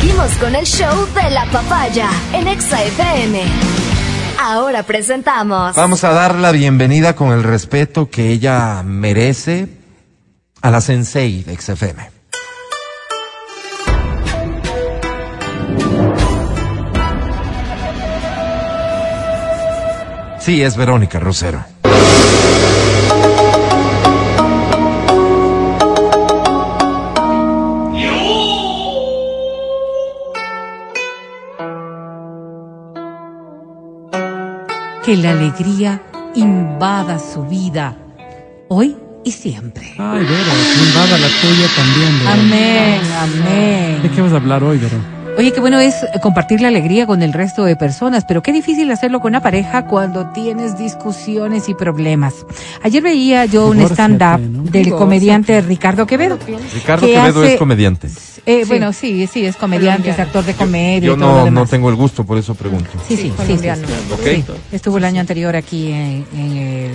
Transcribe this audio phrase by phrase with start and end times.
[0.00, 3.42] Seguimos con el show de la papaya en Exa FM.
[4.40, 5.76] Ahora presentamos.
[5.76, 9.68] Vamos a dar la bienvenida con el respeto que ella merece
[10.62, 12.10] a la sensei de XFM.
[20.38, 21.62] Sí, es Verónica Rosero.
[35.04, 36.02] Que la alegría
[36.34, 37.96] invada su vida,
[38.68, 39.94] hoy y siempre.
[39.98, 40.52] Ay, Vero,
[40.86, 42.30] invada la tuya también, Vero.
[42.30, 44.02] Amén, amén.
[44.02, 45.19] ¿De qué vas a hablar hoy, Vero?
[45.38, 48.90] Oye, qué bueno es compartir la alegría con el resto de personas, pero qué difícil
[48.90, 52.34] hacerlo con una pareja cuando tienes discusiones y problemas.
[52.82, 54.62] Ayer veía yo un stand-up ¿no?
[54.64, 56.38] del comediante Ricardo Quevedo.
[56.74, 58.08] Ricardo que Quevedo hace- es comediante.
[58.44, 61.50] Eh, Bueno, sí, sí, es comediante, es actor de comedia Yo y todo lo no,
[61.50, 62.90] no tengo el gusto, por eso pregunto.
[63.08, 66.90] Sí, sí, sí, sí, Estuvo el año anterior aquí en, en el,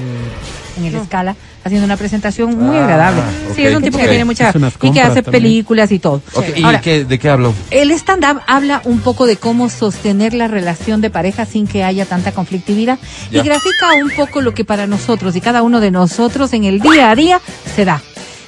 [0.78, 3.22] en el Escala haciendo una presentación muy Ah, agradable.
[3.56, 5.32] Sí, es un tipo que tiene mucha y que hace también.
[5.44, 6.22] películas y todo.
[6.56, 7.54] ¿Y Ahora, qué, de qué hablo?
[7.72, 12.06] el stand-up habla un poco de cómo sostener la relación de pareja sin que haya
[12.06, 13.00] tanta conflictividad
[13.32, 13.42] Ya.
[13.42, 16.80] y grafica un poco lo que para nosotros y cada uno de nosotros en el
[16.80, 17.42] día a día
[17.76, 18.02] se da.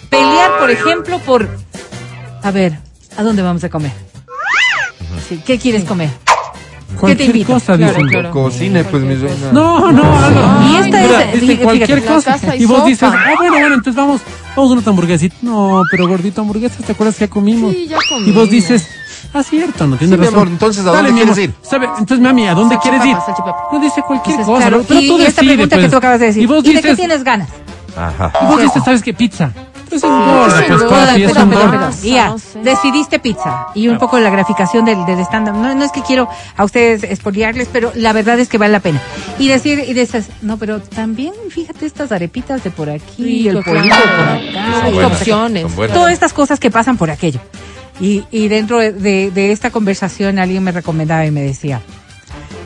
[0.10, 1.50] Pelear, por ejemplo, por...
[2.44, 2.78] A ver,
[3.18, 3.92] ¿a dónde vamos a comer?
[5.28, 6.10] Sí, ¿Qué quieres comer?
[7.00, 7.54] Cualquier invito?
[7.54, 8.08] cosa, Claro, dicen.
[8.10, 8.32] claro.
[8.32, 9.52] Cocine, pues mi reina.
[9.52, 10.42] No, no, algo.
[10.72, 12.38] Y esta es- fíjate, cualquier cosa.
[12.58, 12.88] y Y vos sopa.
[12.90, 14.22] dices, ah, bueno, bueno, entonces vamos,
[14.56, 15.36] vamos a una hamburguesita.
[15.42, 17.74] No, pero gordito hamburguesas, ¿te acuerdas que ya comimos?
[17.74, 18.50] Sí, ya Y vos comimos.
[18.50, 18.88] dices,
[19.34, 20.40] ah, cierto, no tienes Sí, mi razón.
[20.40, 21.54] amor, entonces, ¿a dónde quieres ir?
[21.62, 21.86] ¿Sabe?
[21.88, 23.18] Entonces, mami, ¿a dónde quieres ir?
[23.72, 24.84] No dice cualquier Entonces, cosa, claro, ¿no?
[24.88, 25.92] pero y tú esta decides, pregunta que pues.
[25.92, 27.50] tú acabas de decir, Y vos ¿y de qué dices, tienes ganas?
[27.96, 28.32] Ajá.
[28.42, 29.14] y vos dices, ¿sabes qué?
[29.14, 29.52] Pizza.
[29.92, 33.68] Engorda, pues, decidiste pizza.
[33.76, 35.56] Y un poco la graficación del, del stand-up.
[35.56, 38.80] No, no es que quiero a ustedes expoliarles, pero la verdad es que vale la
[38.80, 39.02] pena.
[39.40, 43.64] Y decir, y dices, no, pero también fíjate estas arepitas de por aquí, y el
[43.64, 44.12] pollito claro.
[44.18, 44.82] por acá.
[44.82, 45.74] Son buenas, opciones.
[45.74, 45.88] son.
[45.88, 47.40] Todas estas cosas que pasan por aquello.
[48.00, 51.82] Y, y dentro de, de esta conversación alguien me recomendaba y me decía,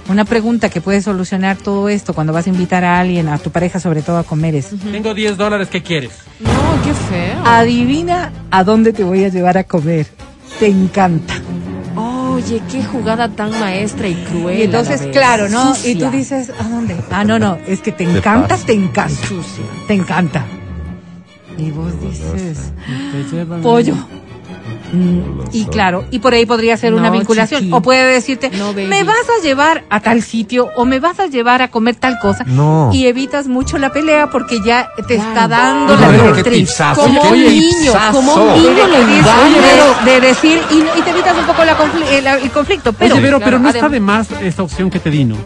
[0.09, 3.51] una pregunta que puede solucionar todo esto cuando vas a invitar a alguien, a tu
[3.51, 6.11] pareja sobre todo a comer es, Tengo 10 dólares, ¿qué quieres?
[6.39, 6.49] No,
[6.83, 7.43] qué feo.
[7.45, 10.07] adivina a dónde te voy a llevar a comer.
[10.59, 11.33] Te encanta.
[11.95, 14.59] Oye, qué jugada tan maestra y cruel.
[14.59, 15.75] Y entonces, claro, ¿no?
[15.75, 15.91] Sucia.
[15.91, 16.95] Y tú dices, ¿a dónde?
[17.11, 19.27] Ah, no, no, es que te encanta, te encanta.
[19.27, 19.63] Sucia.
[19.87, 20.45] Te encanta.
[21.57, 22.71] Y vos dices,
[23.61, 23.95] pollo.
[24.93, 27.61] Mm, y claro, y por ahí podría ser una vinculación.
[27.61, 27.73] chiqui.
[27.73, 31.27] O puede decirte, No, me vas a llevar a tal sitio o me vas a
[31.27, 32.43] llevar a comer tal cosa.
[32.45, 32.89] No.
[32.93, 35.29] Y evitas mucho la pelea porque ya te Claro.
[35.29, 36.75] está dando la pero directriz.
[36.95, 38.97] Como un niño, como un niño de- lo
[40.05, 42.93] de- de- de decir, y, y te evitas un poco la confli- el, el conflicto.
[42.93, 45.37] Pero, Oye, Claro, pero no está de más esta opción que te di, ¿no?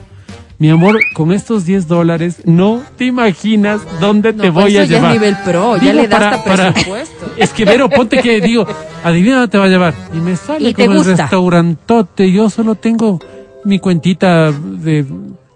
[0.58, 4.72] Mi amor, con estos 10 dólares no te imaginas dónde No, te voy eso a
[4.78, 5.12] ya es llevar.
[5.12, 7.25] nivel pro, ya le das para- hasta para- presupuesto.
[7.38, 8.66] Es que, Vero, ponte que digo,
[9.03, 9.94] adivina dónde te va a llevar.
[10.13, 12.31] Y me sale Y como el restaurantote.
[12.31, 13.19] Yo solo tengo
[13.63, 15.06] mi cuentita de...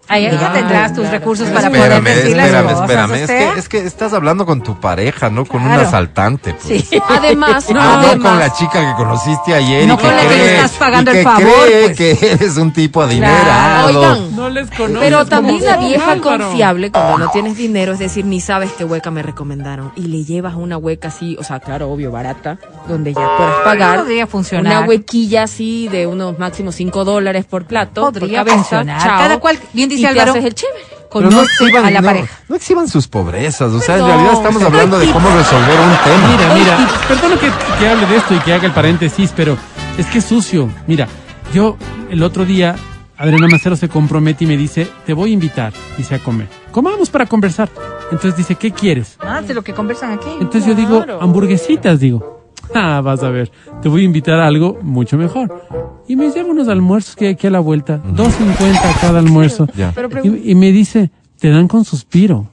[0.09, 2.81] ahí ya Ah, tendrás tus recursos para Espérame, poder decir las espérame, cosas.
[2.81, 3.11] espérame.
[3.11, 5.87] o Es que, es que estás hablando con tu pareja, no con un Claro.
[5.87, 6.53] asaltante.
[6.55, 6.83] Pues.
[6.89, 7.01] Sí.
[7.07, 10.29] Además, No, además, con la chica que conociste ayer No y que con la que
[10.35, 11.97] le estás pagando y que el favor, cree pues.
[11.97, 13.99] que eres un tipo adinerado.
[13.99, 14.99] Oigan, No les conozco.
[14.99, 16.45] Pero también la vieja Álvaro.
[16.45, 20.23] confiable cuando no tienes dinero, es decir, ni sabes qué hueca me recomendaron y le
[20.23, 23.99] llevas una hueca así, o sea, claro, obvio, barata, donde ya puedas pagar.
[23.99, 24.77] Podría funcionar.
[24.77, 28.11] Una huequilla así de unos máximos 5 dólares por plato.
[28.11, 29.01] Podría por cabeza, funcionar.
[29.01, 30.85] chao, Cada cual, bien te Álvaro, haces el chévere.
[31.11, 32.39] Pero no exhiban, a la no, pareja.
[32.47, 33.71] no exhiban sus pobrezas.
[33.71, 34.11] O sea, en Perdón.
[34.11, 36.53] realidad estamos hablando de cómo resolver un tema.
[36.53, 39.57] Mira, mira, perdona que, que hable de esto y que haga el paréntesis, pero
[39.97, 40.69] es que es sucio.
[40.85, 41.07] Mira,
[41.51, 41.77] yo
[42.11, 42.75] el otro día,
[43.17, 46.47] Adriana Macero se compromete y me dice, te voy a invitar, dice a comer.
[46.71, 47.69] Comamos para conversar.
[48.11, 49.17] Entonces dice, ¿qué quieres?
[49.19, 50.29] Ah, de lo que conversan aquí.
[50.39, 52.38] Entonces yo digo, hamburguesitas, digo.
[52.73, 55.67] Ah, vas a ver, te voy a invitar a algo mucho mejor.
[56.07, 59.67] Y me lleva unos almuerzos que hay aquí a la vuelta, 2.50 cada almuerzo.
[59.75, 59.93] Ya.
[60.23, 62.47] Y me dice, te dan con suspiro.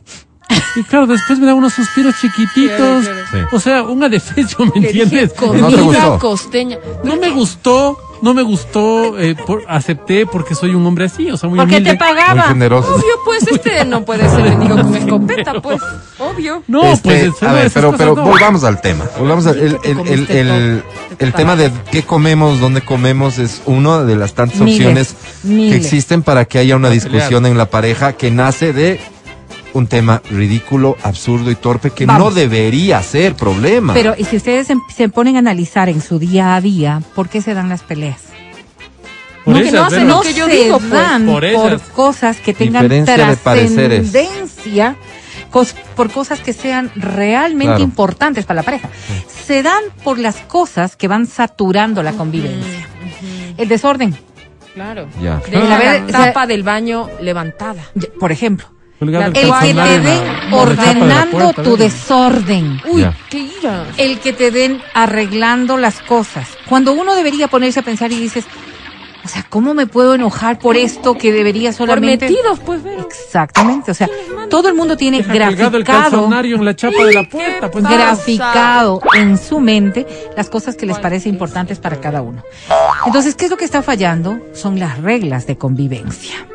[0.77, 3.05] Y claro, después me da unos suspiros chiquititos.
[3.05, 3.49] Claro, claro.
[3.53, 5.33] O sea, un adefesio, ¿me entiendes?
[5.33, 6.19] comida No te gustó.
[6.19, 6.79] costeña.
[7.05, 11.37] No me gustó, no me gustó, eh, por- acepté porque soy un hombre así, o
[11.37, 11.97] sea, muy Porque humilde.
[11.97, 12.43] te Muy pagaba.
[12.49, 12.95] generoso.
[12.95, 15.81] Obvio, pues este no puede ser mendigo con escopeta, pues.
[16.19, 16.63] Obvio.
[16.67, 18.23] No, Este, pues eso a no, ver, pero, pero no.
[18.25, 19.05] volvamos al tema.
[19.19, 20.83] Volvamos al el, el, el, el,
[21.19, 25.73] el tema de qué comemos, dónde comemos es una de las tantas Miles, opciones miles.
[25.73, 29.01] que existen para que haya una discusión en la pareja que nace de
[29.77, 32.23] un tema ridículo, absurdo y torpe que Vamos.
[32.23, 33.95] no debería ser problema.
[33.95, 37.29] Pero y si ustedes em- se ponen a analizar en su día a día, ¿por
[37.29, 38.21] qué se dan las peleas?
[39.45, 40.91] Por No, que esas, no no que yo se digo, pues.
[40.91, 44.97] dan Por cosas que tengan trascendencia,
[45.53, 47.83] cos- por cosas que sean realmente Claro.
[47.85, 48.89] importantes para la pareja.
[49.47, 52.89] Se dan por las cosas que van saturando la convivencia.
[53.57, 54.17] El desorden,
[54.75, 55.09] Claro.
[55.23, 55.41] Ya.
[55.51, 57.83] De la tapa del baño levantada.
[58.21, 58.67] por ejemplo,
[59.01, 60.23] El el que te den
[60.53, 62.81] ordenando puerta, tu desorden.
[62.89, 63.15] Uy, Ya.
[63.29, 63.85] qué ira.
[63.99, 66.49] el que te den arreglando las cosas.
[66.69, 68.47] Cuando uno debería ponerse a pensar y dices,
[69.23, 72.29] o sea, ¿cómo me puedo enojar por esto que debería Por solamente...
[72.31, 73.07] metidos, pues, Vero.
[73.07, 74.09] Exactamente, o sea,
[74.49, 77.71] todo el mundo tiene el graficado, calzonario en la chapa de la puerta.
[77.71, 80.07] Pues, graficado en su mente
[80.37, 82.43] las cosas que les parece importantes para cada uno.
[83.05, 84.39] Entonces, ¿qué es lo que está fallando?
[84.55, 86.47] Son las reglas de convivencia.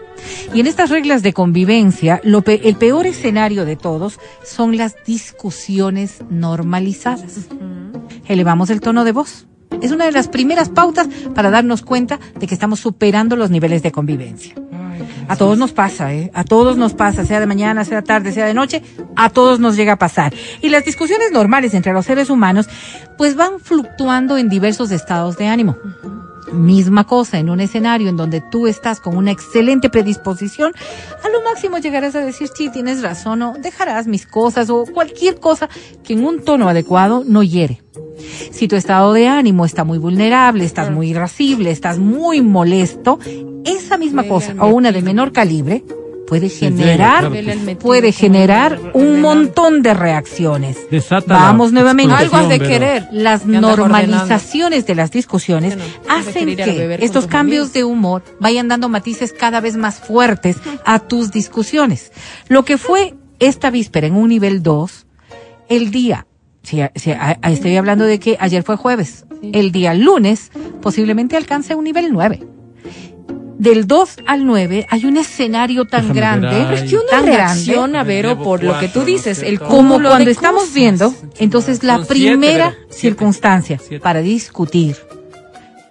[0.53, 4.95] Y en estas reglas de convivencia, lo pe- el peor escenario de todos son las
[5.05, 7.47] discusiones normalizadas.
[8.27, 9.47] Elevamos el tono de voz.
[9.81, 13.81] Es una de las primeras pautas para darnos cuenta de que estamos superando los niveles
[13.83, 14.53] de convivencia.
[15.27, 16.29] A todos nos pasa, ¿eh?
[16.33, 18.83] A todos nos pasa, sea de mañana, sea de tarde, sea de noche,
[19.15, 20.33] a todos nos llega a pasar.
[20.61, 22.67] Y las discusiones normales entre los seres humanos,
[23.17, 25.77] pues van fluctuando en diversos estados de ánimo.
[26.51, 30.73] Misma cosa en un escenario en donde tú estás con una excelente predisposición,
[31.23, 35.39] a lo máximo llegarás a decir, sí, tienes razón, o dejarás mis cosas, o cualquier
[35.39, 35.69] cosa
[36.03, 37.81] que en un tono adecuado no hiere.
[38.51, 43.19] Si tu estado de ánimo está muy vulnerable, estás muy irascible, estás muy molesto,
[43.63, 45.83] esa misma cosa o una de menor calibre
[46.31, 47.29] puede Sí, generar
[47.81, 50.77] puede generar un montón de reacciones.
[50.89, 52.13] Desata Vamos nuevamente.
[52.13, 53.07] Algo has de querer.
[53.11, 59.59] Las normalizaciones de las discusiones hacen que estos cambios de humor vayan dando matices cada
[59.59, 60.55] vez más fuertes
[60.85, 62.13] a tus discusiones.
[62.47, 65.05] Lo que fue esta víspera en un nivel 2,
[65.67, 66.27] el día,
[66.63, 70.49] si, si- a- a- estoy hablando de que ayer fue jueves, el día lunes
[70.81, 72.47] posiblemente alcance un nivel 9.
[73.61, 76.47] Del 2 al 9 hay un escenario tan Déjame grande.
[76.49, 79.37] Pero es que uno tan grande, Vero, por lo que tú dices.
[79.37, 80.73] no sé El como cuando de estamos cosas.
[80.73, 82.93] viendo, entonces la Son primera siete.
[82.93, 83.99] circunstancia Siete.
[84.01, 84.95] para discutir,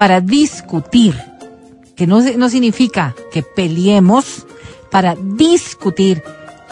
[0.01, 1.15] para discutir,
[1.95, 4.49] que no, no significa que peleemos,
[4.91, 6.25] para discutir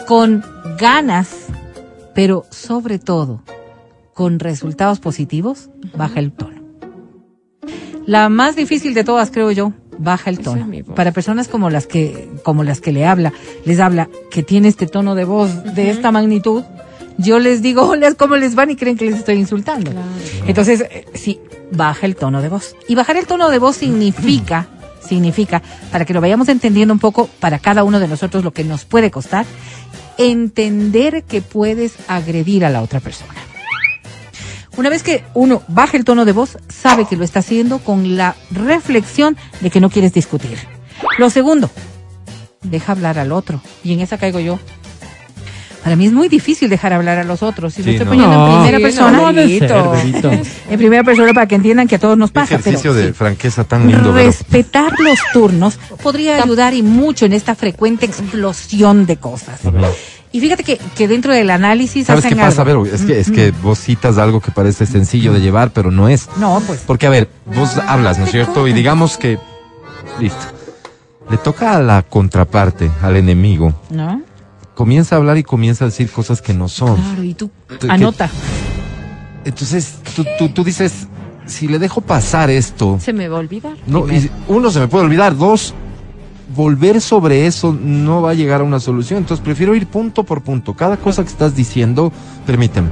[0.05, 0.43] con
[0.77, 1.29] ganas,
[2.13, 3.41] pero sobre todo
[4.13, 6.59] con resultados positivos, baja el tono.
[8.05, 10.67] La más difícil de todas, creo yo, baja el tono.
[10.73, 10.83] es.
[10.85, 13.33] Para personas como las que, como las que le habla,
[13.65, 16.63] les habla, que tiene este tono de voz de esta magnitud,
[17.17, 18.71] yo les digo, hola, ¿cómo les van?
[18.71, 19.91] Y creen que les estoy insultando.
[20.47, 21.39] Entonces, eh, sí,
[21.71, 22.75] baja el tono de voz.
[22.87, 24.67] Y bajar el tono de voz significa,
[25.05, 25.61] significa,
[25.91, 28.85] para que lo vayamos entendiendo un poco para cada uno de nosotros lo que nos
[28.85, 29.45] puede costar,
[30.17, 33.33] entender que puedes agredir a la otra persona.
[34.79, 38.15] Una vez que uno baja el tono de voz, sabe que lo está haciendo con
[38.15, 40.57] la reflexión de que no quieres discutir.
[41.17, 41.69] Lo segundo,
[42.63, 43.61] deja hablar al otro.
[43.83, 44.57] Y en esa caigo yo.
[45.83, 47.77] Para mí es muy difícil dejar hablar a los otros.
[47.77, 48.23] Y Sí, lo estoy no.
[48.23, 48.47] poniendo No.
[48.47, 49.11] en primera Sí, persona.
[49.21, 50.31] no.
[50.71, 52.55] En primera persona para que entiendan que a todos nos pasa.
[52.55, 53.13] ejercicio pero de sí.
[53.13, 54.13] franqueza tan lindo.
[54.13, 59.59] Respetar los turnos podría ayudar y mucho en esta frecuente explosión de cosas.
[60.31, 62.83] Y fíjate que, que dentro del análisis ¿Sabes hacen qué pasa, algo.
[62.83, 62.95] Vero?
[62.95, 66.29] Es que, es que vos citas algo que parece sencillo de llevar, pero no es.
[66.37, 66.81] No, pues.
[66.85, 68.67] Porque, a ver, vos hablas, ¿no es cierto?
[68.67, 69.39] Y digamos que.
[70.19, 70.45] Listo.
[71.31, 73.73] Le toca a la contraparte, al enemigo.
[73.89, 74.21] ¿No?
[74.75, 76.95] Comienza a hablar y comienza a decir cosas que no son.
[76.95, 77.49] Claro, y tú.
[77.79, 78.29] Que- Anota.
[79.45, 81.07] Entonces, tú, tú, tú dices,
[81.45, 83.73] si le dejo pasar esto, Se me va a olvidar.
[83.87, 85.73] no, y uno se me puede olvidar, dos,
[86.55, 89.19] volver sobre eso no va a llegar a una solución.
[89.19, 90.73] Entonces prefiero ir punto por punto.
[90.73, 92.11] Cada cosa que estás diciendo,
[92.45, 92.89] permíteme.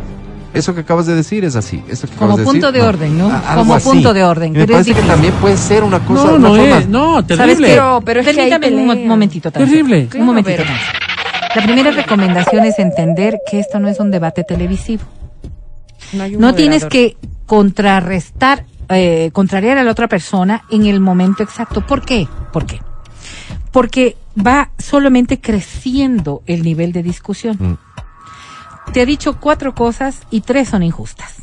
[0.54, 1.84] Eso que acabas de decir es así.
[1.88, 3.30] Eso que Como acabas de punto decir, de orden, ¿no?
[3.30, 3.90] A- Como así.
[3.90, 6.24] punto de orden, me pero es parece que también puede ser una cosa.
[6.26, 6.88] No, una no forma- es.
[6.88, 7.68] No, ¿Sabes terrible.
[7.68, 7.74] qué?
[7.74, 9.52] Pero- pero es que un momentito.
[9.52, 9.70] Tancio.
[9.72, 10.10] Terrible.
[10.16, 10.58] Un momentito.
[10.58, 11.00] Pero- Tancio.
[11.56, 15.04] La primera recomendación es entender que esto no es un debate televisivo.
[16.40, 21.86] No, tienes que contrarrestar, eh, contrariar a la otra persona en el momento exacto.
[21.86, 22.28] ¿Por qué?
[22.54, 22.80] ¿Por qué?
[23.78, 27.58] Porque va solamente creciendo el nivel de discusión.
[27.60, 27.78] Mm.
[28.92, 31.36] Te ha dicho cuatro cosas y tres son injustas.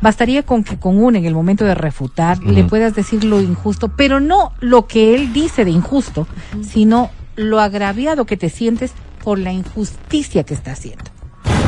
[0.00, 3.88] Bastaría con que con una en el momento de refutar le puedas decir lo injusto,
[3.94, 6.26] pero no lo que él dice de injusto,
[6.62, 8.92] sino lo agraviado que te sientes
[9.22, 11.04] por la injusticia que está haciendo.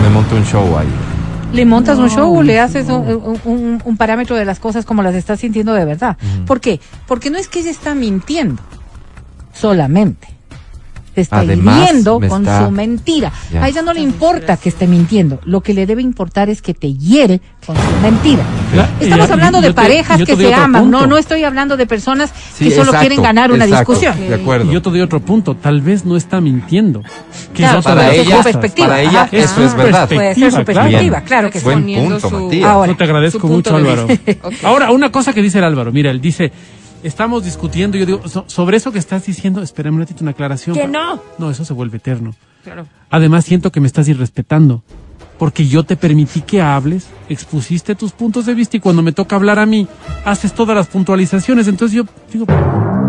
[0.02, 0.88] Me monto un show ahí.
[1.52, 5.02] Le montas un show, le haces un, un- un- un parámetro de las cosas como
[5.02, 6.16] las estás sintiendo de verdad.
[6.46, 6.80] ¿Por qué?
[7.06, 8.62] Porque no es que ella está mintiendo
[9.54, 10.28] solamente.
[11.14, 13.32] te está Además, hiriendo con está- su mentira.
[13.52, 13.62] Ya.
[13.62, 15.38] A ella no le importa que esté mintiendo.
[15.44, 18.42] Lo que le debe importar es que te hiere con su mentira.
[18.98, 20.82] Estamos hablando de te- parejas que se aman.
[20.82, 21.00] punto.
[21.02, 24.28] No, no estoy hablando de personas Sí, que solo exacto, quieren ganar una exacto, discusión.
[24.28, 24.68] De acuerdo.
[24.68, 25.54] Y yo te doy otro punto.
[25.54, 27.00] Tal vez no está mintiendo.
[27.52, 28.88] Que Claro, es otra para ella- perspectiva.
[28.88, 29.28] para ella Ajá.
[29.36, 30.08] eso es Ah, verdad.
[30.08, 31.24] Puede ser su Perspectiva, claro.
[31.26, 31.64] claro que sí.
[31.64, 32.68] Buen punto, su- Matías.
[32.68, 34.08] Ahora, Yo te agradezco mucho, Álvaro.
[34.64, 35.92] Ahora, una cosa que dice el Álvaro.
[35.92, 36.50] Mira, él dice,
[37.04, 37.96] estamos discutiendo.
[37.96, 40.74] Yo digo, so- sobre eso que estás diciendo, espérame un ratito, una aclaración.
[40.76, 41.20] Que no.
[41.38, 42.34] No, eso se vuelve eterno.
[42.64, 42.86] Claro.
[43.10, 44.82] Además, siento que me estás irrespetando.
[45.38, 49.34] Porque yo te permití que hables, expusiste tus puntos de vista y cuando me toca
[49.34, 49.88] hablar a mí,
[50.24, 51.66] haces todas las puntualizaciones.
[51.66, 52.46] Entonces yo digo,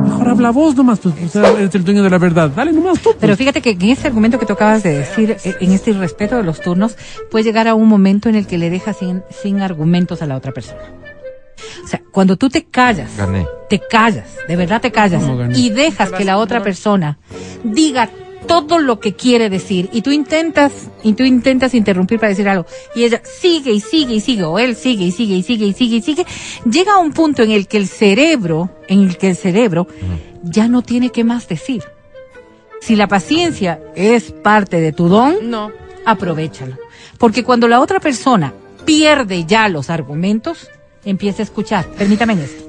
[0.03, 2.49] mejor habla vos nomás, pues, sea, eres el dueño de la verdad.
[2.49, 3.09] Dale nomás tú.
[3.11, 3.17] pues.
[3.19, 6.35] Pero fíjate que en ese argumento que tú acabas de decir, eh, en este irrespeto
[6.35, 6.97] de los turnos,
[7.29, 10.35] puede llegar a un momento en el que le dejas sin, sin argumentos a la
[10.35, 10.79] otra persona.
[11.83, 13.45] O sea, cuando tú te callas, Gané.
[13.69, 15.23] te callas, de verdad te callas,
[15.55, 17.17] y dejas que la otra persona
[17.63, 18.09] diga
[18.47, 20.71] todo lo que quiere decir, y tú intentas,
[21.03, 24.59] y tú intentas interrumpir para decir algo, y ella sigue y sigue y sigue, o
[24.59, 26.25] él sigue y sigue y sigue y sigue y sigue,
[26.69, 29.87] llega a un punto en el que el cerebro, en el que el cerebro
[30.43, 31.83] ya no tiene qué más decir.
[32.81, 35.71] Si la paciencia es parte de tu don, No.
[36.05, 36.77] aprovechalo.
[37.17, 38.53] Porque cuando la otra persona
[38.85, 40.69] pierde ya los argumentos,
[41.05, 41.85] empieza a escuchar.
[41.97, 42.63] Permítame en esto.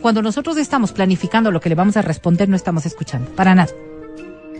[0.00, 3.30] Cuando nosotros estamos planificando lo que le vamos a responder, no estamos escuchando.
[3.30, 3.72] Para nada.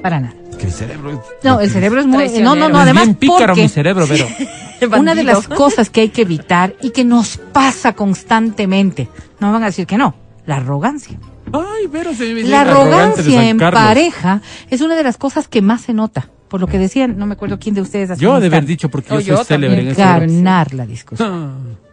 [0.02, 0.34] Para nada.
[0.58, 2.28] Que el cerebro es- No, el cerebro es muy...
[2.40, 4.26] No, no, no, Es además bien pícaro porque mi cerebro, pero...
[4.98, 9.08] una de las cosas que hay que evitar y que nos pasa constantemente,
[9.40, 10.14] no me van a decir que no,
[10.46, 11.18] la arrogancia.
[11.52, 15.82] Ay, pero se me La arrogancia en pareja es una de las cosas que más
[15.82, 16.30] se nota.
[16.48, 18.90] Por lo que decían, no me acuerdo quién de ustedes hace Yo de haber dicho
[18.90, 21.32] porque yo yo soy célebre en ganar la discusión.
[21.32, 21.91] Ah.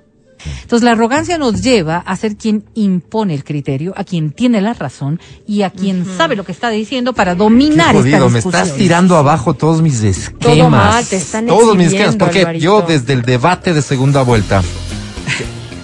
[0.62, 4.74] Entonces la arrogancia nos lleva a ser quien impone el criterio, a quien tiene la
[4.74, 8.36] razón y a quien sabe lo que está diciendo para Qué dominar esta jodido, me
[8.36, 8.64] discusión.
[8.64, 10.40] estás tirando abajo todos mis esquemas.
[10.58, 12.64] Todo mal, te están Todos mis esquemas, porque Alvarito.
[12.64, 14.62] yo desde el debate de segunda vuelta,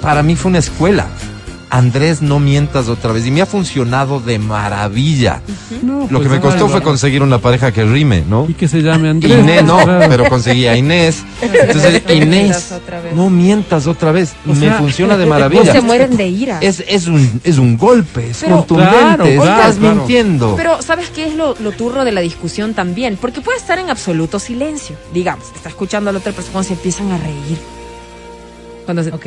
[0.02, 1.08] para mí fue una escuela.
[1.78, 3.26] Andrés, no mientas otra vez.
[3.26, 5.42] Y me ha funcionado de maravilla.
[5.84, 8.46] No, Lo pues, que me costó fue conseguir una pareja que rime, ¿no?
[8.50, 9.40] Y que se llame Andrés.
[9.40, 9.78] Inés no,
[10.10, 11.24] pero conseguí a Inés.
[11.42, 13.16] Entonces, No Inés, mientas otra vez.
[13.16, 14.34] no mientas otra vez.
[14.46, 15.72] Y me funciona de maravilla.
[15.74, 16.60] se mueren de ira.
[16.62, 19.96] Es, es, un, es un golpe, es Pero- contundente, Claro, estás claro.
[19.96, 20.54] mintiendo.
[20.56, 23.18] Pero ¿sabes qué es lo, lo turro de la discusión también?
[23.20, 24.96] Porque puede estar en absoluto silencio.
[25.14, 27.58] Digamos, está escuchando a la otra persona cuando se empiezan a reír.
[28.86, 29.12] Cuando se...
[29.12, 29.26] Ok.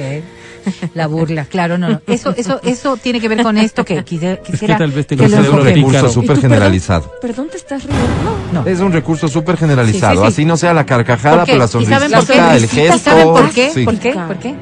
[0.94, 2.00] La burla, claro, no, no.
[2.06, 5.24] Eso, eso, eso tiene que ver con esto que quise- quisiera tal vez que lo
[5.24, 7.02] el es un recurso súper ¿Y tú, generalizado.
[7.20, 8.04] Perdón, perdón, te estás riendo.
[8.52, 8.62] No.
[8.64, 8.68] No.
[8.68, 10.12] Es un recurso súper generalizado.
[10.12, 10.32] Sí, sí, sí.
[10.42, 12.34] Así no sea la carcajada, pero la ¿Y saben por qué?
[12.34, 12.98] sonrisita, el ¿Y gesto.
[12.98, 13.70] ¿Saben por qué?
[13.70, 13.84] sí.
[13.84, 14.12] ¿Por qué?
[14.12, 14.54] ¿Por qué?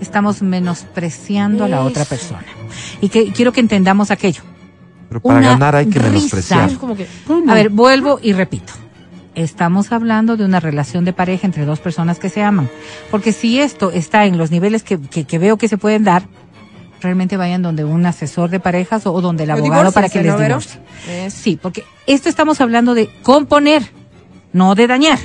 [0.00, 2.44] Estamos menospreciando a la otra persona.
[3.00, 4.42] Y que quiero que entendamos aquello.
[5.08, 6.10] Pero para Una ganar hay que risa.
[6.10, 6.70] menospreciar.
[6.70, 7.06] Es como que...
[7.26, 7.50] ¿Cómo?
[7.50, 8.72] A ver, vuelvo y repito.
[9.34, 12.70] Estamos hablando de una relación de pareja entre dos personas que se aman.
[13.10, 16.22] Porque si esto está en los niveles que, que- que veo que se pueden dar,
[17.00, 20.32] realmente vayan donde un asesor de parejas o, o donde el abogado para que les
[20.32, 20.80] ¿no, divorcie.
[21.26, 23.82] Es- Sí, porque esto estamos hablando de componer,
[24.52, 25.18] no de dañar.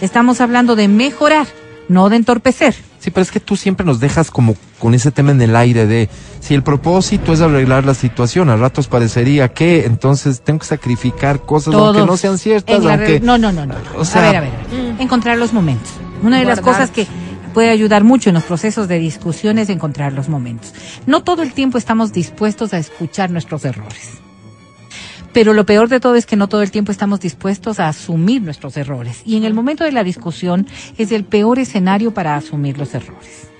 [0.00, 1.46] Estamos hablando de mejorar,
[1.88, 2.74] no de entorpecer.
[3.06, 5.86] Sí, pero es que tú siempre nos dejas como con ese tema en el aire
[5.86, 6.08] de
[6.40, 11.42] si el propósito es arreglar la situación, a ratos parecería que entonces tengo que sacrificar
[11.42, 13.76] cosas aunque no sean ciertas, aunque No, no, no, no.
[13.96, 14.50] O sea- a ver, a ver.
[14.50, 15.00] a ver.
[15.00, 15.88] Encontrar los momentos.
[16.24, 17.06] Una de las cosas que
[17.54, 20.74] puede ayudar mucho en los procesos de discusión es encontrar los momentos.
[21.06, 24.18] No todo el tiempo estamos dispuestos a escuchar nuestros errores.
[25.36, 28.40] Pero lo peor de todo es que no todo el tiempo estamos dispuestos a asumir
[28.40, 29.20] nuestros errores.
[29.26, 30.66] Y en el momento de la discusión
[30.96, 33.50] es el peor escenario para asumir los errores.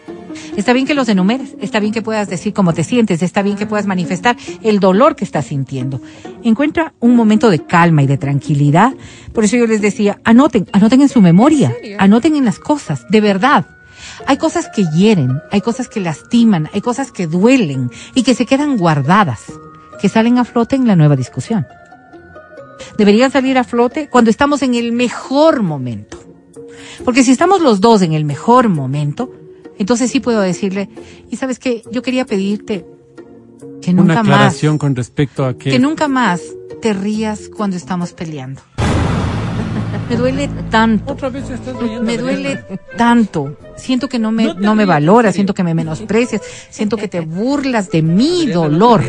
[0.57, 3.59] Está bien que los enumeres, está bien que puedas decir cómo te sientes, está bien
[3.59, 6.01] que puedas manifestar el dolor que estás sintiendo.
[6.43, 8.95] Encuentra un momento de calma y de tranquilidad.
[9.35, 13.21] Por eso yo les decía, anoten, anoten en su memoria, anoten en las cosas, de
[13.21, 13.67] verdad.
[14.27, 18.47] Hay cosas que hieren, hay cosas que lastiman, hay cosas que duelen y que se
[18.47, 19.43] quedan guardadas,
[20.01, 21.67] que salen a flote en la nueva discusión.
[22.99, 26.19] Deberían salir a flote cuando estamos en el mejor momento.
[27.05, 29.33] Porque si estamos los dos en el mejor momento,
[29.79, 30.89] entonces sí puedo decirle,
[31.31, 32.87] y sabes qué, yo quería pedirte
[33.83, 35.71] que Una nunca más, aclaración con respecto a que...
[35.71, 36.41] que nunca más
[36.81, 38.63] te rías cuando estamos peleando.
[40.09, 41.13] Me duele tanto.
[41.15, 42.57] Otra vez estás leyendo, Me duele
[42.97, 43.57] tanto.
[43.77, 47.91] Siento que no me, No me valoras, siento que me menosprecias, siento que te burlas
[47.91, 49.03] de mi dolor.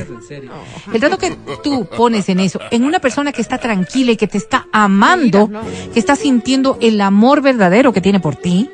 [0.93, 4.27] El trato que tú pones en eso, en una persona que está tranquila y que
[4.27, 5.49] te está amando,
[5.93, 8.69] que está sintiendo el amor verdadero que tiene por ti,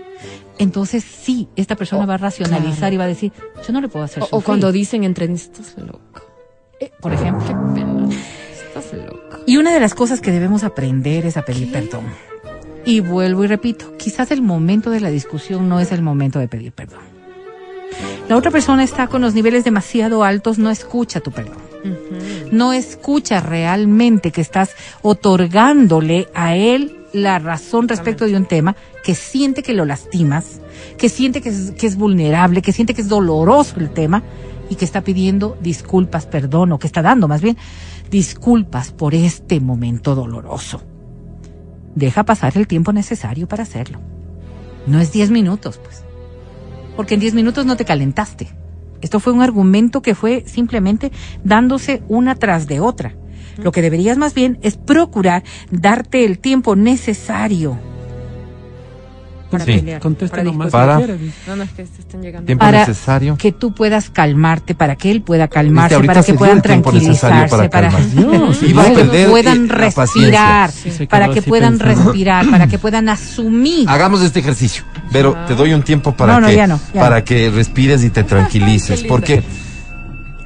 [0.60, 2.94] entonces sí, esta persona Oh, va a racionalizar claro.
[2.94, 3.32] y va a decir,
[3.68, 4.46] yo no le puedo hacer O, o sufrir".
[4.46, 6.22] cuando dicen entre estás loco.
[7.02, 7.93] por ejemplo.
[9.54, 12.06] Y una de las cosas que debemos aprender es a pedir perdón.
[12.86, 16.48] Y vuelvo y repito, quizás el momento de la discusión no es el momento de
[16.48, 17.02] pedir perdón.
[18.28, 21.60] La otra persona está con los niveles demasiado altos, no escucha tu perdón.
[22.52, 24.72] No escucha realmente que estás
[25.04, 30.62] otorgándole a él la razón respecto de un tema que siente que lo lastimas,
[30.98, 34.24] que siente que es, que es vulnerable, que siente que es doloroso el tema
[34.72, 37.56] y que está pidiendo disculpas, perdón, o que está dando más bien
[38.10, 40.82] disculpas por este momento doloroso.
[41.96, 44.00] Deja pasar el tiempo necesario para hacerlo.
[44.88, 46.04] No es 10 minutos, pues.
[46.96, 48.50] Porque en 10 minutos no te calentaste.
[49.02, 51.12] Esto fue un argumento que fue simplemente
[51.44, 53.16] dándose una tras de otra.
[53.58, 57.78] Lo que deberías más bien es procurar darte el tiempo necesario
[59.54, 59.74] Para Sí.
[59.80, 60.02] pelear.
[60.02, 60.74] Conteste para nomás.
[61.48, 62.46] No, no, es que te están llegando.
[62.46, 63.38] Tiempo para necesario.
[63.38, 69.26] que tú puedas calmarte, para que él pueda calmarse, para que puedan tranquilizarse, para que
[69.28, 70.72] puedan respirar,
[71.10, 73.88] para que puedan respirar, para que puedan asumir.
[73.90, 74.84] Hagamos este ejercicio.
[75.12, 77.26] Pero te doy un tiempo para No, no, que ya no, ya para no.
[77.26, 79.44] que respires y te tranquilices, porque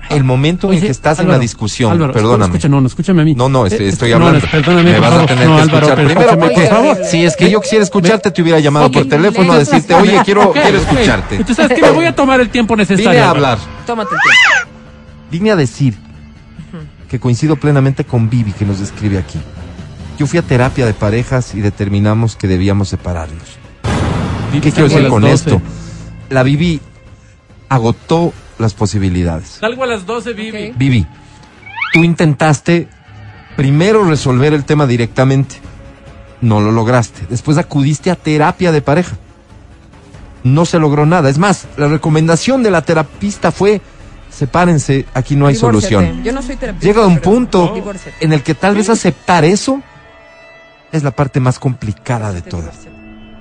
[0.09, 2.45] el momento en Oye, que estás en Álvaro, la discusión, Álvaro, perdóname.
[2.55, 3.35] Escucha, no, no, escúchame a mí.
[3.35, 4.39] No, no, estoy, Eh, estoy hablando.
[4.39, 5.25] no, perdóname, Me vas a favor.
[5.27, 6.97] tener No, que Álvaro, escuchar primero, porque por favor.
[7.05, 10.51] si es que yo quisiera escucharte, te hubiera llamado por teléfono a decirte, oye, quiero,
[10.53, 11.35] quiero escucharte.
[11.35, 11.81] Entonces, ¿sabes qué?
[11.85, 13.09] Me voy a tomar el tiempo necesario.
[13.11, 13.57] Vine a hablar.
[13.85, 14.77] Tómate el tiempo.
[15.31, 15.93] Vine a decir
[17.09, 19.39] que coincido plenamente con Vivi que nos describe aquí.
[20.19, 23.43] Yo fui a terapia de parejas y determinamos que debíamos separarnos.
[24.51, 25.33] ¿Qué quiero a decir con 12.
[25.33, 25.61] esto?
[26.29, 26.81] La Vivi
[27.69, 29.57] agotó las posibilidades.
[29.59, 30.69] Salgo a las 12, Vivi.
[30.69, 30.77] Ok.
[30.77, 31.05] Vivi,
[31.93, 32.87] tú intentaste
[33.55, 35.55] primero resolver el tema directamente.
[36.41, 37.25] No lo lograste.
[37.29, 39.15] Después acudiste a terapia de pareja.
[40.43, 41.29] No se logró nada.
[41.29, 43.81] Es más, la recomendación de la terapista fue,
[44.29, 45.95] sepárense, aquí no hay Divórciate.
[45.95, 46.23] solución.
[46.23, 46.57] Yo no soy.
[46.79, 47.73] Llega un pero- punto
[48.19, 49.81] en el que tal vez aceptar eso
[50.91, 52.75] es la parte más complicada de todas.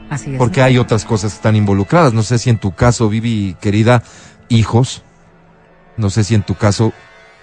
[0.09, 0.39] Así es.
[0.39, 2.13] Porque hay otras cosas que están involucradas.
[2.15, 4.03] No sé si en tu caso, Vivi, querida,
[4.49, 5.03] hijos.
[5.97, 6.93] No sé si en tu caso,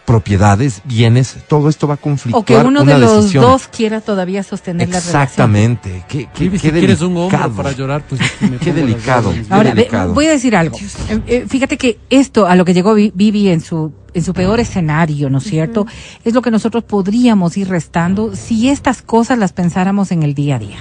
[0.06, 1.38] propiedades, bienes.
[1.48, 3.44] Todo esto va a conflictuar o que uno una de los decisión.
[3.44, 5.22] dos quiera todavía sostener la relación.
[5.22, 6.04] Exactamente.
[6.10, 7.46] Qué, qué, si quieres un delicado.
[7.46, 9.34] hombro para llorar, pues me Qué delicado.
[9.50, 10.14] Ahora, delicado.
[10.14, 10.78] voy a decir algo.
[11.10, 14.34] Eh, eh, fíjate que esto, a lo que llegó Vi- Vivi en su, en su
[14.34, 15.88] peor escenario, ¿no es cierto?
[16.26, 20.58] Es lo que nosotros podríamos ir restando si estas cosas las pensáramos en el día
[20.58, 20.78] a día.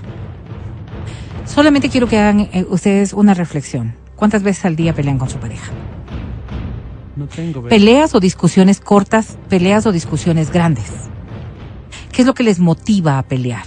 [1.46, 3.94] Solamente quiero que hagan eh, ustedes una reflexión.
[4.16, 5.70] ¿Cuántas veces al día pelean con su pareja?
[7.16, 7.68] No tengo, ve.
[7.70, 10.84] Peleas o discusiones cortas, peleas o discusiones grandes.
[12.10, 13.64] ¿Qué es lo que les motiva a pelear?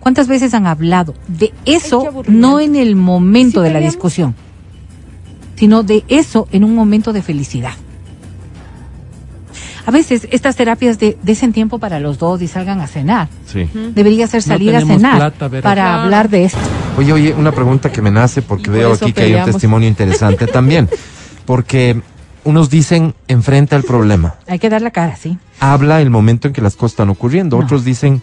[0.00, 4.34] ¿Cuántas veces han hablado de eso, no en el momento ¿Sí de la discusión,
[5.56, 7.72] sino de eso en un momento de felicidad?
[9.84, 13.28] A veces estas terapias de desen tiempo para los dos y salgan a cenar.
[13.46, 13.68] Sí.
[13.94, 16.02] Debería ser No salir a cenar plata, para Claro.
[16.02, 16.58] hablar de esto.
[16.98, 19.88] Oye, oye, una pregunta que me nace porque por veo aquí que hay un testimonio
[19.88, 20.88] interesante también.
[21.44, 22.00] Porque
[22.44, 24.34] unos dicen enfrenta el problema.
[24.46, 25.38] Hay que dar la cara, ¿sí?
[25.60, 27.56] habla el momento en que las cosas están ocurriendo.
[27.56, 27.64] No.
[27.64, 28.20] Otros dicen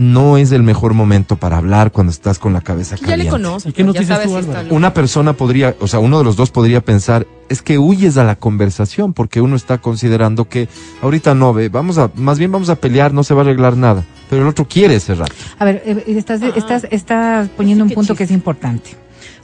[0.00, 3.28] no es el mejor momento para hablar cuando estás con la cabeza Que ya le
[3.28, 3.70] conoces.
[3.70, 4.74] ¿Y qué ya sabes tú, si.
[4.74, 8.24] Una persona podría, o sea, uno de los dos podría pensar, es que huyes a
[8.24, 10.68] la conversación porque uno está considerando que
[11.02, 13.76] ahorita no ve, vamos a, más bien vamos a pelear, no se va a arreglar
[13.76, 14.06] nada.
[14.30, 15.28] Pero el otro quiere cerrar.
[15.58, 16.52] A ver, eh, estás, Ah.
[16.56, 18.96] estás, estás poniendo un punto que es importante.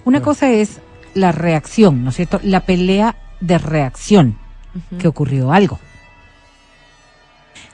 [0.07, 0.79] Una cosa es
[1.13, 2.41] la reacción, ¿no es cierto?
[2.43, 4.37] La pelea de reacción,
[4.99, 5.79] que ocurrió algo.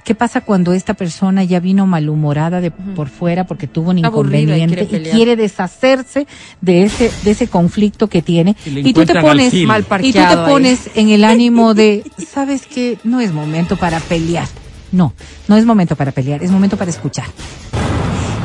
[0.05, 4.01] ¿Qué pasa cuando esta persona ya vino malhumorada de por fuera porque tuvo un y
[4.01, 6.27] inconveniente quiere y quiere deshacerse
[6.61, 9.55] de ese de ese conflicto que tiene Y y tú te pones.
[9.65, 10.45] Mal y tú te ahí.
[10.51, 14.49] pones en el ánimo de sabes que no es momento para pelear
[14.91, 15.15] no
[15.47, 17.27] no es momento para pelear es momento para escuchar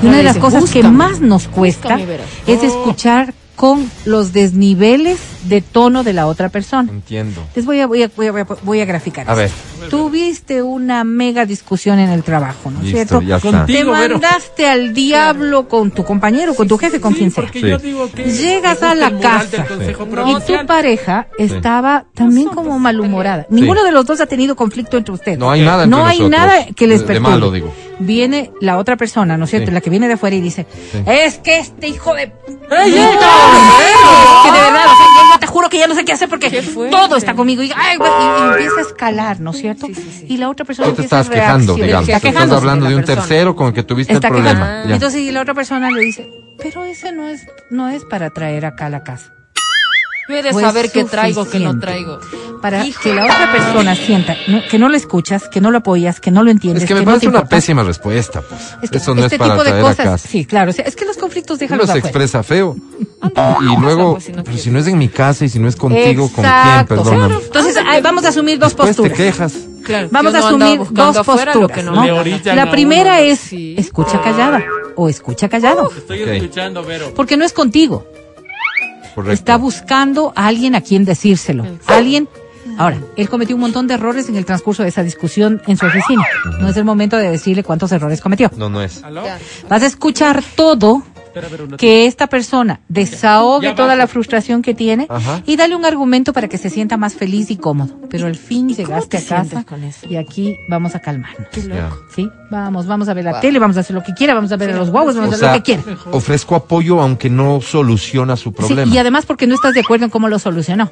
[0.03, 2.23] y una de las cosas que "Búscame, más nos cuesta búscame, Vera".
[2.45, 7.41] es escuchar con los desniveles de tono de la otra persona Entiendo.
[7.55, 9.49] les voy a voy a, voy a, voy a graficar A ver,
[9.89, 13.65] tuviste una mega discusión en el trabajo no es cierto ya está.
[13.65, 13.91] Te Vero.
[13.91, 17.45] mandaste al diablo con tu compañero, con tu jefe, con Sí, quien sea.
[17.51, 19.65] yo digo que Llegas a la casa.
[20.27, 23.45] Y tu pareja estaba también como malhumorada.
[23.49, 25.37] Ninguno de los dos ha tenido conflicto entre ustedes.
[25.39, 26.39] No hay nada entre No hay nosotros.
[26.41, 27.29] nada que les perturbe.
[27.29, 27.73] malo, digo.
[27.99, 29.67] Viene la otra persona, ¿no es cierto?
[29.69, 29.73] Sí.
[29.73, 30.99] La que viene de afuera y dice, Sí.
[31.07, 32.23] es que este hijo de...
[32.23, 32.31] ¡Ey,
[32.69, 32.91] No, ey,
[34.43, 35.06] que de verdad, o sea,
[35.57, 37.63] juro que ya no sé qué hacer porque Qué todo está conmigo.
[37.63, 39.87] Y, ay, y- y empieza a escalar, ¿no es cierto?
[39.87, 40.25] Sí, sí, sí.
[40.29, 42.07] Y la otra persona Tú te estás a quejando, digamos.
[42.07, 44.83] Está estás hablando de de un tercero con el que tuviste Está el problema.
[44.87, 44.93] Ya.
[44.93, 46.29] Entonces, y la otra persona le dice,
[46.61, 49.33] pero ese no es, no es para traer acá a la casa.
[50.27, 52.19] Fue saber qué traigo, qué no traigo.
[52.67, 53.01] Para Hijo.
[53.01, 56.31] que la otra persona sienta no- que no lo escuchas, que no lo apoyas, que
[56.31, 57.55] no lo entiendes, Es que me no parece te una importa.
[57.55, 58.61] pésima respuesta, pues.
[58.81, 60.27] Es que Eso no este es para tipo de cosas, casa.
[60.27, 62.07] sí, claro, o sea, es que los conflictos Uno déjalos se afuera.
[62.07, 62.75] expresa feo.
[63.21, 64.63] Anda, Y luego, pues, si no pero quieres.
[64.63, 66.85] si no es en mi casa y si no es contigo, ¿con quién?
[66.87, 67.17] Perdóname.
[67.27, 67.41] claro.
[67.45, 69.17] Entonces, ay, vamos a asumir dos Después te posturas.
[69.17, 69.53] quejas.
[69.85, 71.57] Claro, Vamos que a uno asumir dos posturas.
[71.73, 73.75] que no La uno, primera es Sí.
[73.77, 74.61] escucha callada
[74.97, 77.13] o escucha callado, Estoy escuchando, Vero.
[77.15, 78.05] porque no es contigo.
[79.15, 79.33] Correcto.
[79.33, 81.65] Está buscando a alguien a quien decírselo.
[81.87, 82.27] Alguien.
[82.77, 85.85] Ahora, él cometió un montón de errores en el transcurso de esa discusión en su
[85.85, 86.23] oficina.
[86.59, 88.51] No es el momento de decirle cuántos errores cometió.
[88.55, 89.01] No, no es.
[89.69, 91.03] Vas a escuchar todo
[91.77, 95.43] que esta persona desahogue toda la frustración que tiene Ajá.
[95.45, 97.95] y dale un argumento para que se sienta más feliz y cómodo.
[98.09, 100.07] Pero al fin llegaste te a casa sientes con eso?
[100.09, 101.47] y aquí vamos a calmarnos.
[101.67, 101.91] Ya.
[102.15, 102.27] ¿Sí?
[102.49, 104.71] Vamos, vamos a ver la tele, vamos a hacer lo que quiera, vamos a ver
[104.71, 105.99] a los guaguos, vamos O a hacer sea, lo que quiera.
[106.11, 108.91] ofrezco apoyo aunque no soluciona su Sí, problema.
[108.91, 110.91] y además porque no estás de acuerdo en cómo lo solucionó.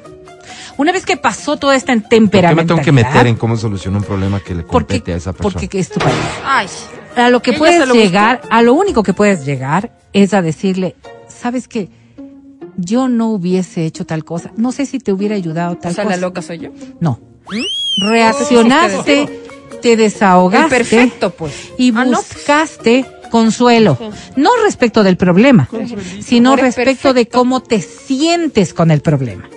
[0.78, 2.66] Una vez que pasó toda esta ¿Por qué me temperamentalidad...
[2.66, 5.60] tengo que meter en cómo soluciona un problema que le porque, compete a esa persona?
[5.60, 6.20] porque es tu pareja.
[6.44, 6.66] Ay,
[7.16, 7.94] A lo que puedes buscó.
[7.94, 10.94] llegar, a lo único que puedes llegar es a decirle,
[11.28, 11.88] ¿sabes qué?
[12.76, 14.50] Yo no hubiese hecho tal cosa.
[14.56, 16.16] No sé si te hubiera ayudado o tal sea, cosa.
[16.16, 16.70] la loca soy yo.
[17.00, 17.20] No.
[18.10, 19.28] Reaccionaste,
[19.80, 21.72] te desahogaste El perfecto, pues.
[21.78, 22.34] y Ah, no, pues.
[22.34, 23.98] buscaste consuelo.
[24.36, 25.68] No respecto del problema,
[26.20, 29.48] sino respecto de cómo te sientes con el problema.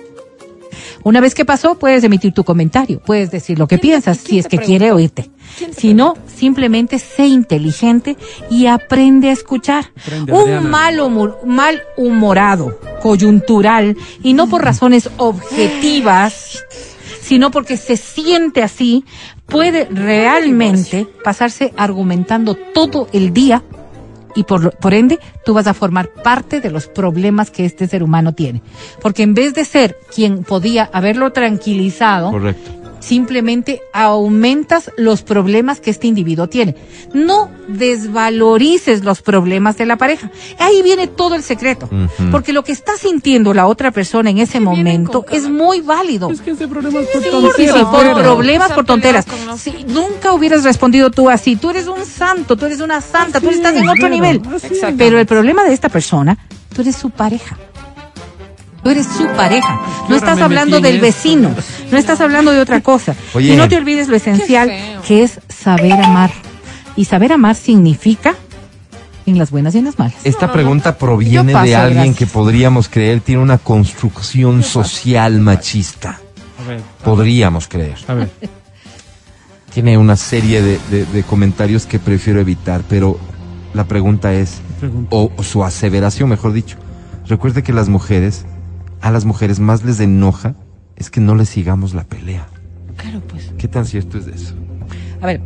[1.02, 4.46] Una vez que pasó, puedes emitir tu comentario, puedes decir lo que piensas, si es
[4.46, 5.30] que quiere oírte.
[5.56, 8.16] ¿Quién te Si no, simplemente sé inteligente
[8.50, 9.92] y aprende a escuchar.
[10.06, 16.64] Aprende, Un mal, humor, mal humorado, coyuntural, y no por razones objetivas,
[17.22, 19.04] sino porque se siente así,
[19.46, 23.62] puede realmente pasarse argumentando todo el día
[24.34, 28.02] y por, por ende tú vas a formar parte de los problemas que este ser
[28.02, 28.62] humano tiene.
[29.00, 32.79] Porque en vez de ser quien podía haberlo tranquilizado, Correcto.
[33.00, 36.76] Simplemente aumentas los problemas que este individuo tiene.
[37.12, 40.30] No desvalorices los problemas de la pareja.
[40.58, 41.88] Ahí viene todo el secreto.
[42.30, 46.30] Porque lo que está sintiendo la otra persona en ese momento es muy válido.
[46.30, 49.26] Es que ese problema es por Sí, tonteras, sí, por problemas, por tonteras.
[49.56, 53.50] Si nunca hubieras respondido tú así, tú eres un santo, tú eres una santa, tú
[53.50, 54.40] estás en otro nivel.
[54.96, 56.38] Pero el problema de esta persona,
[56.74, 57.56] tú eres su pareja.
[58.82, 59.80] Tú eres su pareja.
[60.08, 61.54] No estás hablando del vecino.
[61.90, 63.14] No estás hablando de otra cosa.
[63.34, 63.52] Oye.
[63.52, 64.70] Y no te olvides lo esencial,
[65.06, 66.30] que es saber amar.
[66.96, 68.34] Y saber amar significa
[69.26, 70.16] en las buenas y en las malas.
[70.24, 72.16] Esta pregunta proviene paso, de alguien gracias.
[72.18, 76.18] que podríamos creer tiene una construcción social machista.
[76.64, 77.96] A ver, Podríamos creer.
[78.08, 78.30] a ver.
[79.72, 83.18] Tiene una serie de, de- de comentarios que prefiero evitar, pero
[83.72, 85.14] la pregunta es, Pregunta.
[85.14, 86.76] o, o su aseveración, mejor dicho.
[87.28, 88.44] Recuerde que las mujeres,
[89.00, 90.54] a las mujeres más les enoja
[90.96, 92.46] es que no les sigamos la pelea.
[92.96, 93.52] Claro, pues.
[93.58, 94.54] ¿Qué tan cierto es de eso?
[95.22, 95.40] A ver,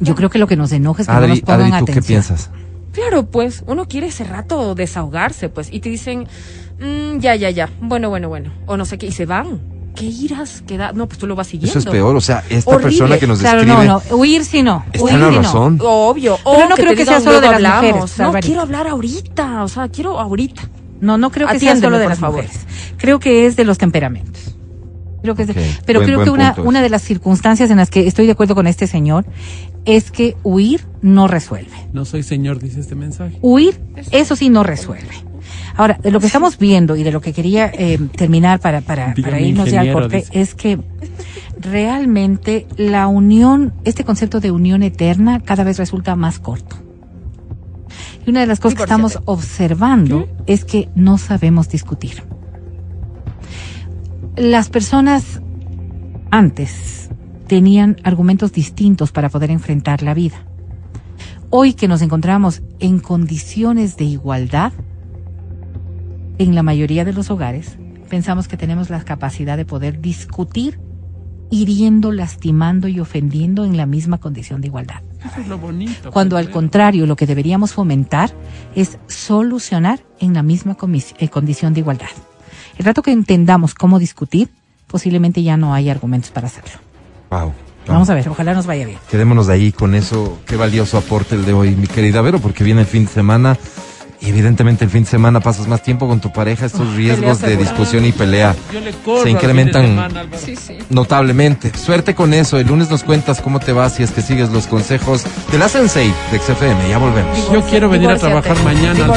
[0.00, 1.84] yo creo que lo que nos enoja es que no Adri, nos pongan Adri, ¿tú
[1.86, 2.06] qué atención.
[2.22, 2.50] piensas?
[2.92, 6.26] Claro, pues, uno quiere ese rato desahogarse, pues, y te dicen,
[6.80, 9.60] "Mm, ya, ya, ya, bueno, bueno, bueno, o no sé qué, y se van.
[9.96, 10.64] ¿Qué irás?
[10.66, 10.90] ¿Qué da?
[10.92, 11.78] No, pues tú lo vas siguiendo.
[11.78, 12.90] Eso es peor, o sea, esta Horrible.
[12.98, 14.16] persona que nos Claro, describe no, no.
[14.16, 14.84] Huir sí no.
[14.92, 15.42] está Huir en la sí no.
[15.42, 15.78] razón.
[15.80, 16.36] Obvio.
[16.44, 17.82] Pero o no creo que sea solo de las hablamos.
[17.84, 18.46] mujeres, No, Barbarita.
[18.46, 20.62] quiero hablar ahorita, o sea, quiero ahorita.
[21.00, 22.42] No, no creo que sea solo de las favor.
[22.42, 22.66] mujeres.
[22.96, 24.56] Creo que es de los temperamentos.
[25.22, 25.54] Creo que es de-
[25.86, 26.68] pero buen- creo buen que una, punto ese.
[26.68, 29.24] una de las circunstancias en las que estoy de acuerdo con este señor
[29.86, 31.72] es que huir no resuelve.
[31.94, 33.38] No soy señor, dice este mensaje.
[33.40, 33.80] Huir,
[34.10, 35.14] eso sí no resuelve.
[35.76, 39.14] Ahora, de lo que estamos viendo y de lo que quería eh, terminar para, para,
[39.14, 40.40] para irnos ya al corte dice.
[40.40, 40.78] es que
[41.60, 46.76] realmente la unión, este concepto de unión eterna cada vez resulta más corto.
[48.26, 52.22] Y una de las cosas que estamos observando es que no sabemos discutir.
[54.36, 55.40] Las personas
[56.30, 57.10] antes
[57.46, 60.46] tenían argumentos distintos para poder enfrentar la vida.
[61.50, 64.72] Hoy que nos encontramos en condiciones de igualdad,
[66.38, 70.80] en la mayoría de los hogares, pensamos que tenemos la capacidad de poder discutir
[71.50, 75.02] hiriendo, lastimando y ofendiendo en la misma condición de igualdad.
[75.24, 76.10] Eso es lo bonito.
[76.10, 78.32] Cuando al contrario lo que deberíamos fomentar
[78.74, 80.76] es solucionar en la misma
[81.18, 82.10] eh, condición de igualdad.
[82.78, 84.50] El rato que entendamos cómo discutir,
[84.86, 86.78] posiblemente ya no hay argumentos para hacerlo.
[87.30, 87.52] Wow.
[87.86, 88.98] Vamos a ver, ojalá nos vaya bien.
[89.10, 90.38] Quedémonos de ahí con eso.
[90.46, 93.58] Qué valioso aporte el de hoy, mi querida Vero, porque viene el fin de semana.
[94.24, 96.64] Y evidentemente el fin de semana pasas más tiempo con tu pareja.
[96.64, 98.54] Estos riesgos de discusión y pelea
[99.22, 100.24] se incrementan semana.
[100.42, 100.78] Sí, sí.
[100.88, 101.76] notablemente.
[101.76, 102.58] Suerte con eso.
[102.58, 105.68] El lunes nos cuentas cómo te va si es que sigues los consejos de la
[105.68, 106.88] Sensei de XFM.
[106.88, 107.52] Ya volvemos.
[107.52, 109.12] Yo quiero venir a trabajar mañana.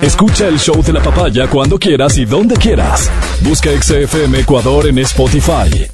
[0.00, 3.10] Escucha el show de la papaya cuando quieras y donde quieras.
[3.40, 5.88] Busca XFM Ecuador en Spotify.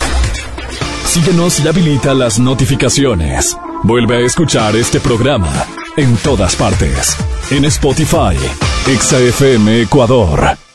[1.06, 3.56] Síguenos y habilita las notificaciones.
[3.82, 5.52] Vuelve a escuchar este programa
[5.96, 7.16] en todas partes.
[7.50, 8.36] En Spotify,
[8.86, 10.71] XFM Ecuador.